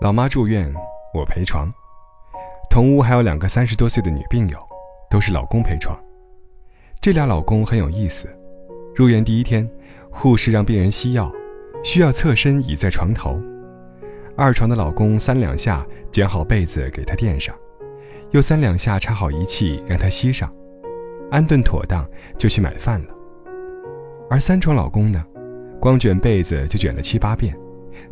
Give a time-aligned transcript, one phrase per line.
[0.00, 0.72] 老妈住院，
[1.12, 1.68] 我陪床。
[2.70, 4.56] 同屋还有两个三十多岁的女病友，
[5.10, 5.98] 都是老公陪床。
[7.00, 8.28] 这俩老公很有意思。
[8.94, 9.68] 入院第一天，
[10.08, 11.32] 护士让病人吸药，
[11.82, 13.40] 需要侧身倚在床头。
[14.36, 17.52] 二床的老公三两下卷好被子给她垫上，
[18.30, 20.48] 又三两下插好仪器让她吸上，
[21.28, 23.08] 安顿妥当就去买饭了。
[24.30, 25.24] 而三床老公呢，
[25.80, 27.52] 光卷被子就卷了七八遍，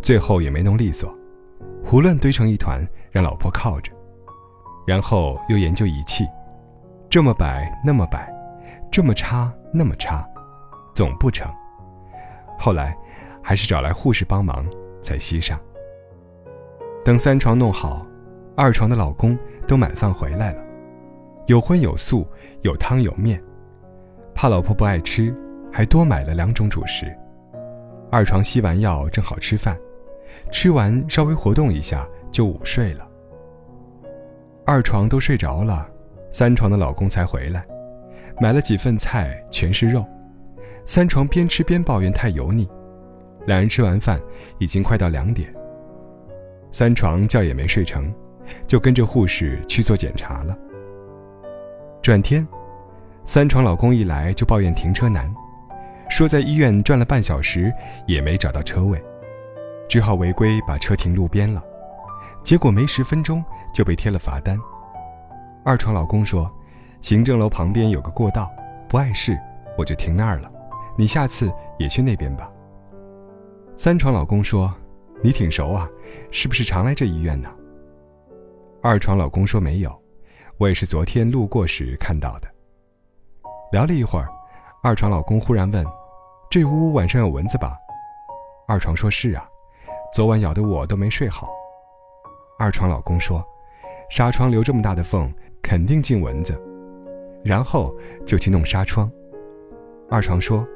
[0.03, 1.16] 最后也没弄利索，
[1.89, 3.93] 胡乱堆成一团让老婆靠着，
[4.85, 6.27] 然后又研究仪器，
[7.09, 8.29] 这么摆那么摆，
[8.91, 10.29] 这么插那么插，
[10.97, 11.49] 总不成。
[12.59, 12.93] 后来
[13.41, 14.67] 还是找来护士帮忙
[15.01, 15.61] 才吸上。
[17.05, 18.05] 等三床弄好，
[18.57, 20.65] 二床的老公都买饭回来了，
[21.47, 22.27] 有荤有素，
[22.63, 23.41] 有汤有面，
[24.35, 25.33] 怕老婆不爱吃。
[25.73, 27.15] 还多买了两种主食。
[28.11, 29.79] 二床吸完药正好吃饭，
[30.51, 33.06] 吃完稍微活动一下就午睡了。
[34.65, 35.88] 二床都睡着了，
[36.32, 37.65] 三床的老公才回来，
[38.40, 40.04] 买了几份菜，全是肉。
[40.84, 42.68] 三床边吃边抱怨太油腻。
[43.46, 44.20] 两人吃完饭
[44.59, 45.54] 已经快到两点。
[46.73, 48.12] 三床觉也没睡成，
[48.66, 50.57] 就跟着护士去做检查了。
[52.02, 52.46] 转天，
[53.24, 55.32] 三床老公一来就抱怨停车难。
[56.09, 57.73] 说在医院转了半小时
[58.07, 59.02] 也没找到车位，
[59.88, 61.62] 只好违规把车停路边了，
[62.42, 64.59] 结果没十分钟就被贴了罚单。
[65.65, 66.50] 二床老公说，
[67.00, 68.50] 行政楼旁边有个过道，
[68.88, 69.38] 不碍事，
[69.76, 70.50] 我就停那儿了，
[70.97, 72.50] 你下次也去那边吧。
[73.76, 74.72] 三床老公说，
[75.22, 75.88] 你挺熟啊，
[76.31, 77.48] 是不是常来这医院呢？
[78.82, 80.03] 二床老公说没有，
[80.59, 82.48] 我也是昨天路过时看到的。
[83.72, 84.28] 聊了一会儿。
[84.82, 85.84] 二床老公忽然问
[86.48, 87.76] ：“这屋晚上有蚊子吧？”
[88.69, 89.44] 二床说是啊，
[90.12, 91.49] 昨晚咬得我都没睡好。
[92.59, 93.44] 二床老公说
[94.10, 95.31] ：“纱窗留这么大的缝，
[95.62, 96.58] 肯定进蚊子。”
[97.44, 97.94] 然后
[98.25, 99.10] 就去弄纱窗。
[100.08, 100.66] 二床说：“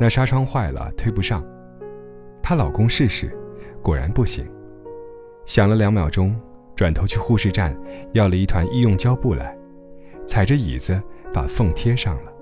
[0.00, 1.44] 那纱窗坏了，推不上。”
[2.42, 3.30] 她老公试试，
[3.82, 4.44] 果然不行。
[5.46, 6.34] 想了两秒钟，
[6.74, 7.76] 转头去护士站
[8.12, 9.56] 要了一团医用胶布来，
[10.26, 11.00] 踩着椅子
[11.32, 12.32] 把缝贴上了。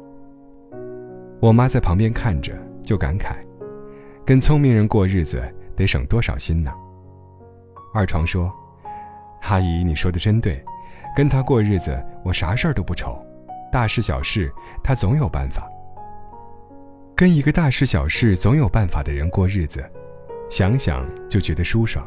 [1.40, 2.52] 我妈在旁边看着，
[2.84, 3.36] 就感慨
[4.24, 5.42] ：“跟聪明人过日子
[5.76, 6.72] 得省多少心呢？”
[7.94, 8.52] 二床说
[9.42, 10.62] ：“阿姨，你说的真对，
[11.16, 13.18] 跟他过日子，我啥事儿都不愁，
[13.72, 15.68] 大事小事他总有办法。
[17.16, 19.84] 跟一个大事小事总有办法的人过日子，
[20.48, 22.06] 想想就觉得舒爽。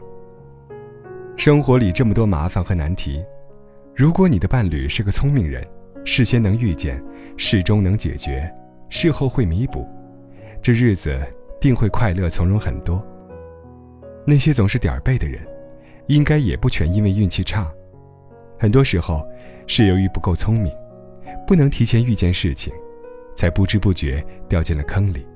[1.38, 3.24] 生活里这么多麻烦和难题，
[3.96, 5.66] 如果你的伴侣是个聪明人，
[6.06, 7.04] 事先能预见，
[7.38, 8.50] 事中能解决。”
[8.90, 9.88] 事后会弥补，
[10.62, 11.20] 这日子
[11.60, 13.04] 定会快乐从容很多。
[14.26, 15.42] 那些总是点儿背的人，
[16.08, 17.72] 应该也不全因为运气差，
[18.60, 19.28] 很多时候
[19.68, 20.74] 是由于不够聪明，
[21.48, 22.74] 不能提前预见事情，
[23.36, 25.28] 才不知不觉掉进了坑里。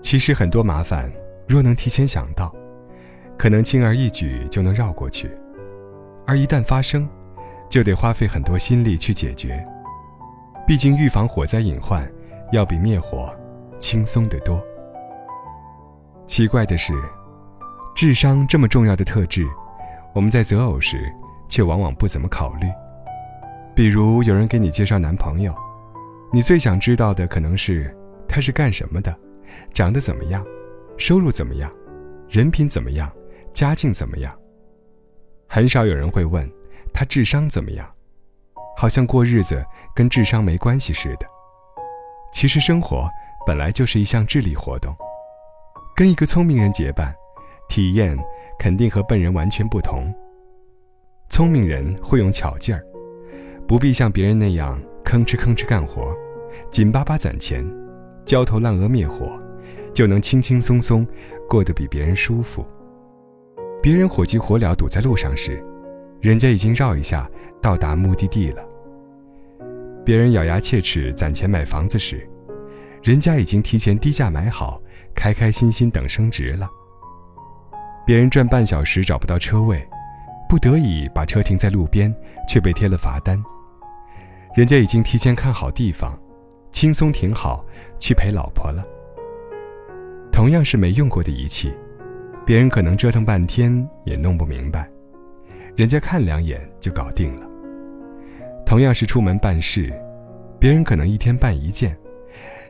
[0.00, 1.10] 其实很多麻烦，
[1.46, 2.54] 若能提前想到，
[3.36, 5.28] 可能轻而易举就能绕过去；
[6.26, 7.08] 而一旦发生，
[7.68, 9.64] 就得花费很多心力去解决。
[10.66, 12.06] 毕竟预防火灾隐患。
[12.52, 13.34] 要比灭火
[13.76, 14.64] 轻松得多。
[16.28, 16.94] 奇怪的是，
[17.96, 19.48] 智商这么重要的特质，
[20.14, 21.10] 我们在择偶时
[21.48, 22.66] 却往往不怎么考虑。
[23.74, 25.54] 比如有人给你介绍男朋友，
[26.30, 27.96] 你最想知道的可能是
[28.28, 29.18] 他是干什么的，
[29.72, 30.44] 长得怎么样，
[30.98, 31.72] 收入怎么样，
[32.28, 33.10] 人品怎么样，
[33.54, 34.38] 家境怎么样。
[35.48, 36.46] 很少有人会问
[36.92, 37.90] 他智商怎么样，
[38.76, 39.64] 好像过日子
[39.94, 41.26] 跟智商没关系似的。
[42.30, 43.08] 其实生活
[43.46, 44.94] 本来就是一项智力活动，
[45.96, 47.14] 跟一个聪明人结伴，
[47.68, 48.16] 体验
[48.58, 50.12] 肯定和笨人完全不同。
[51.28, 52.84] 聪明人会用巧劲儿，
[53.66, 56.14] 不必像别人那样吭哧吭哧干活，
[56.70, 57.66] 紧巴巴攒钱，
[58.24, 59.38] 焦头烂额灭火，
[59.92, 61.06] 就能轻轻松松
[61.48, 62.64] 过得比别人舒服。
[63.82, 65.62] 别人火急火燎堵在路上时，
[66.20, 67.28] 人家已经绕一下
[67.60, 68.62] 到达目的地了。
[70.04, 72.26] 别人咬牙切齿攒钱买房子时，
[73.02, 74.80] 人家已经提前低价买好，
[75.14, 76.70] 开开心心等升值了。
[78.06, 79.84] 别人转半小时找不到车位，
[80.48, 82.14] 不得已把车停在路边，
[82.48, 83.36] 却被贴了罚单。
[84.54, 86.16] 人家已经提前看好地方，
[86.70, 87.64] 轻松停好
[87.98, 88.84] 去陪老婆了。
[90.30, 91.74] 同样是没用过的仪器，
[92.46, 94.88] 别人可能折腾半天也弄不明白，
[95.74, 97.46] 人家看两眼就搞定了。
[98.64, 99.92] 同样是出门办事，
[100.60, 101.96] 别人可能一天办一件，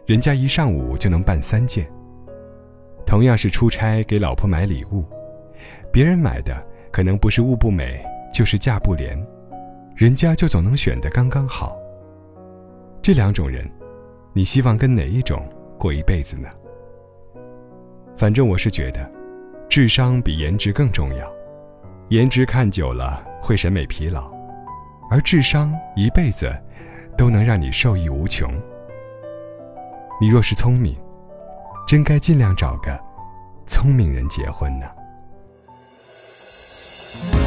[0.06, 1.86] 人家一上午就能办三件。
[3.04, 5.04] 同样是出差给老婆买礼物，
[5.92, 9.16] 别人买的可能不是物不美，就是价不廉，
[9.94, 11.76] 人家就总能选得刚刚好。
[13.02, 13.70] 这两种人，
[14.32, 15.48] 你希望跟哪一种
[15.78, 16.48] 过一辈子呢？
[18.16, 19.10] 反正我是觉得，
[19.68, 21.30] 智商比颜值更重要。
[22.08, 24.32] 颜值看久了会审美疲劳，
[25.10, 26.50] 而智商一辈子
[27.16, 28.52] 都能让你受益无穷。
[30.20, 30.96] 你若是聪明，
[31.86, 32.98] 真该尽量找个
[33.66, 34.86] 聪明人结婚呢。
[37.22, 37.45] Bye.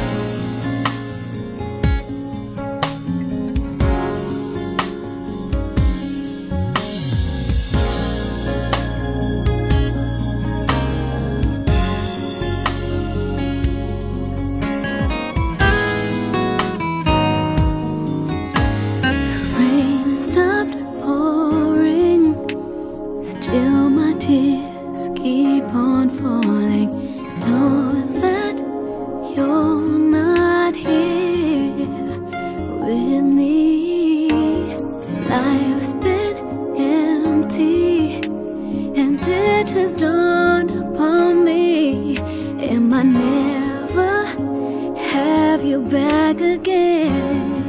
[45.60, 47.59] have you back again.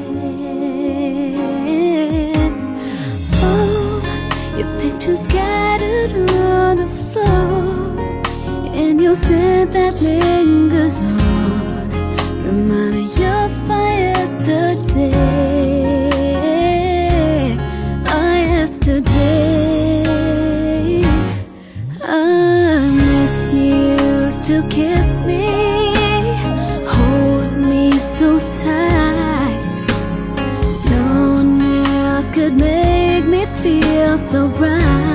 [34.12, 35.11] Feel so bright.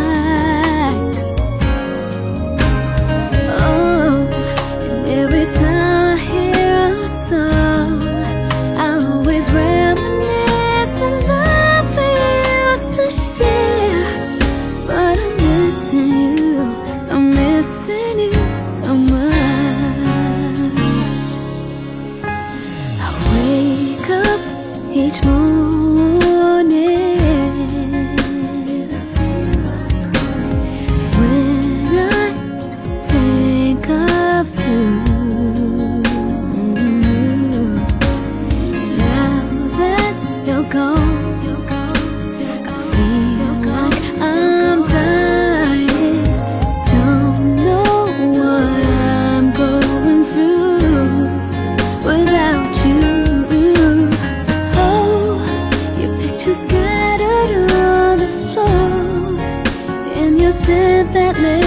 [61.43, 61.66] madness